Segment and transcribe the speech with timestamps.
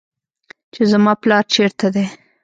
[0.73, 2.05] چې زما پلار چېرته دى.